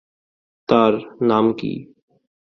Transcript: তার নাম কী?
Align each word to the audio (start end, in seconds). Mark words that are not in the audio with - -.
তার 0.69 0.93
নাম 1.21 1.45
কী? 1.53 1.73